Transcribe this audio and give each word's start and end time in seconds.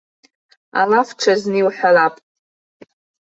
Алаф 0.79 1.09
ҽазны 1.21 1.57
иуҳәалап. 1.59 2.15